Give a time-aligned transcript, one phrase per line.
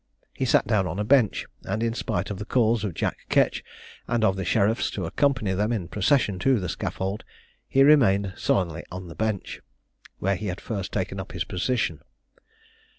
[0.33, 3.63] He sat down on a bench, and in spite of the calls of Jack Ketch,
[4.07, 7.23] and of the sheriffs to accompany them in procession to the scaffold,
[7.67, 9.61] he remained sullenly on the bench,
[10.17, 12.01] where he had first taken up his position.